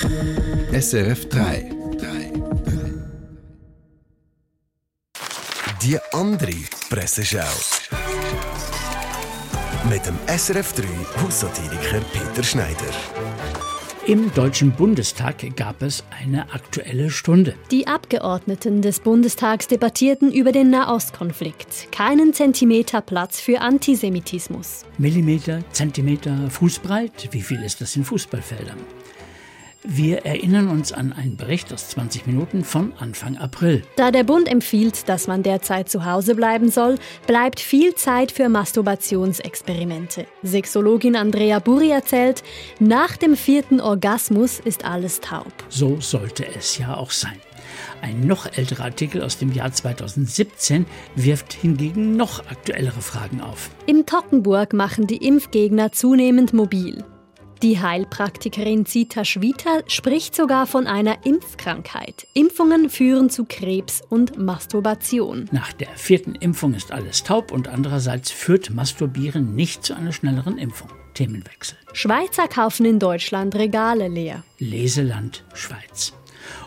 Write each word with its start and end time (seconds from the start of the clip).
SRF 0.00 1.28
3. 1.28 1.70
Die 5.82 5.98
andere 6.12 6.52
Presseschau. 6.88 7.40
Mit 9.90 10.06
dem 10.06 10.16
SRF 10.26 10.72
3 10.72 10.84
Haussatiriker 11.22 12.00
Peter 12.12 12.42
Schneider. 12.42 12.76
Im 14.06 14.32
Deutschen 14.32 14.72
Bundestag 14.72 15.44
gab 15.56 15.82
es 15.82 16.02
eine 16.22 16.52
aktuelle 16.52 17.10
Stunde. 17.10 17.54
Die 17.70 17.86
Abgeordneten 17.86 18.80
des 18.80 19.00
Bundestags 19.00 19.68
debattierten 19.68 20.32
über 20.32 20.52
den 20.52 20.70
Nahostkonflikt. 20.70 21.92
Keinen 21.92 22.32
Zentimeter 22.32 23.02
Platz 23.02 23.40
für 23.40 23.60
Antisemitismus. 23.60 24.86
Millimeter, 24.96 25.62
Zentimeter, 25.72 26.50
Fußbreit, 26.50 27.28
wie 27.32 27.42
viel 27.42 27.62
ist 27.62 27.82
das 27.82 27.94
in 27.94 28.04
Fußballfeldern? 28.04 28.78
Wir 29.84 30.24
erinnern 30.24 30.68
uns 30.68 30.92
an 30.92 31.12
einen 31.12 31.36
Bericht 31.36 31.72
aus 31.72 31.88
20 31.88 32.28
Minuten 32.28 32.62
von 32.62 32.92
Anfang 33.00 33.36
April. 33.36 33.82
Da 33.96 34.12
der 34.12 34.22
Bund 34.22 34.48
empfiehlt, 34.48 35.08
dass 35.08 35.26
man 35.26 35.42
derzeit 35.42 35.88
zu 35.88 36.04
Hause 36.04 36.36
bleiben 36.36 36.70
soll, 36.70 36.98
bleibt 37.26 37.58
viel 37.58 37.96
Zeit 37.96 38.30
für 38.30 38.48
Masturbationsexperimente. 38.48 40.26
Sexologin 40.44 41.16
Andrea 41.16 41.58
Buri 41.58 41.90
erzählt, 41.90 42.44
nach 42.78 43.16
dem 43.16 43.36
vierten 43.36 43.80
Orgasmus 43.80 44.60
ist 44.60 44.84
alles 44.84 45.20
taub. 45.20 45.52
So 45.68 46.00
sollte 46.00 46.46
es 46.46 46.78
ja 46.78 46.96
auch 46.96 47.10
sein. 47.10 47.40
Ein 48.02 48.26
noch 48.26 48.46
älterer 48.46 48.84
Artikel 48.84 49.22
aus 49.22 49.38
dem 49.38 49.52
Jahr 49.52 49.72
2017 49.72 50.86
wirft 51.16 51.52
hingegen 51.52 52.16
noch 52.16 52.46
aktuellere 52.46 53.00
Fragen 53.00 53.40
auf. 53.40 53.70
In 53.86 54.06
Tockenburg 54.06 54.74
machen 54.74 55.08
die 55.08 55.26
Impfgegner 55.26 55.90
zunehmend 55.90 56.52
mobil. 56.52 57.04
Die 57.62 57.78
Heilpraktikerin 57.78 58.86
Zita 58.86 59.24
Schwita 59.24 59.82
spricht 59.86 60.34
sogar 60.34 60.66
von 60.66 60.88
einer 60.88 61.24
Impfkrankheit. 61.24 62.26
Impfungen 62.34 62.90
führen 62.90 63.30
zu 63.30 63.44
Krebs 63.44 64.02
und 64.08 64.36
Masturbation. 64.36 65.48
Nach 65.52 65.72
der 65.72 65.90
vierten 65.94 66.34
Impfung 66.34 66.74
ist 66.74 66.90
alles 66.90 67.22
taub 67.22 67.52
und 67.52 67.68
andererseits 67.68 68.32
führt 68.32 68.70
Masturbieren 68.70 69.54
nicht 69.54 69.84
zu 69.84 69.94
einer 69.94 70.10
schnelleren 70.10 70.58
Impfung. 70.58 70.88
Themenwechsel. 71.14 71.78
Schweizer 71.92 72.48
kaufen 72.48 72.84
in 72.84 72.98
Deutschland 72.98 73.54
Regale 73.54 74.08
leer. 74.08 74.42
Leseland 74.58 75.44
Schweiz. 75.54 76.14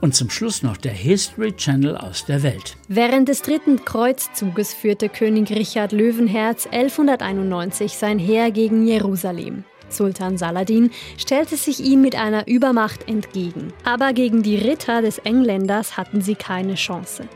Und 0.00 0.14
zum 0.14 0.30
Schluss 0.30 0.62
noch 0.62 0.78
der 0.78 0.92
History 0.92 1.52
Channel 1.52 1.98
aus 1.98 2.24
der 2.24 2.42
Welt. 2.42 2.78
Während 2.88 3.28
des 3.28 3.42
dritten 3.42 3.84
Kreuzzuges 3.84 4.72
führte 4.72 5.10
König 5.10 5.50
Richard 5.50 5.92
Löwenherz 5.92 6.66
1191 6.66 7.92
sein 7.98 8.18
Heer 8.18 8.50
gegen 8.50 8.86
Jerusalem. 8.86 9.64
Sultan 9.88 10.38
Saladin 10.38 10.90
stellte 11.16 11.56
sich 11.56 11.80
ihm 11.80 12.00
mit 12.00 12.14
einer 12.14 12.46
Übermacht 12.46 13.08
entgegen. 13.08 13.72
Aber 13.84 14.12
gegen 14.12 14.42
die 14.42 14.56
Ritter 14.56 15.02
des 15.02 15.18
Engländers 15.18 15.96
hatten 15.96 16.20
sie 16.20 16.34
keine 16.34 16.74
Chance. 16.74 17.28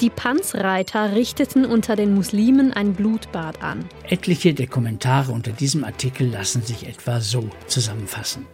Die 0.00 0.10
Panzreiter 0.10 1.14
richteten 1.14 1.64
unter 1.64 1.96
den 1.96 2.14
Muslimen 2.14 2.72
ein 2.72 2.92
Blutbad 2.92 3.62
an. 3.62 3.86
Etliche 4.06 4.52
der 4.52 4.66
Kommentare 4.66 5.32
unter 5.32 5.52
diesem 5.52 5.84
Artikel 5.84 6.28
lassen 6.28 6.60
sich 6.60 6.86
etwa 6.86 7.20
so 7.20 7.48
zusammenfassen. 7.66 8.46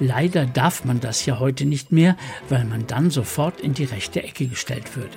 Leider 0.00 0.44
darf 0.44 0.84
man 0.84 0.98
das 0.98 1.24
ja 1.24 1.38
heute 1.38 1.66
nicht 1.66 1.92
mehr, 1.92 2.16
weil 2.48 2.64
man 2.64 2.86
dann 2.88 3.10
sofort 3.10 3.60
in 3.60 3.74
die 3.74 3.84
rechte 3.84 4.24
Ecke 4.24 4.46
gestellt 4.46 4.96
würde. 4.96 5.16